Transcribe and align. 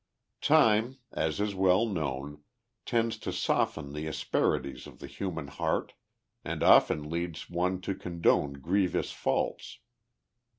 Time, 0.41 0.97
as 1.11 1.39
is 1.39 1.53
well 1.53 1.85
known, 1.85 2.41
tends 2.87 3.19
to 3.19 3.31
soften 3.31 3.93
the 3.93 4.07
asperities 4.07 4.87
of 4.87 4.97
the 4.97 5.05
human 5.05 5.45
heart 5.45 5.93
and 6.43 6.63
often 6.63 7.07
leads 7.07 7.51
one 7.51 7.79
to 7.81 7.93
condone 7.93 8.53
grievous 8.53 9.11
faults. 9.11 9.77